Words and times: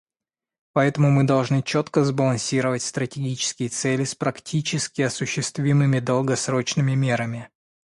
Поэтому 0.73 1.11
мы 1.11 1.25
должны 1.25 1.61
четко 1.61 2.03
сбалансировать 2.03 2.81
стратегические 2.81 3.69
цели 3.69 4.03
с 4.03 4.15
практически 4.15 5.03
осуществимыми 5.03 5.99
долгосрочными 5.99 6.93
мерами. 6.95 7.49